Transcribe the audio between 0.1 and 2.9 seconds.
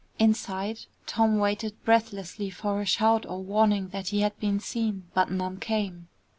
Inside, Tom waited breathlessly for a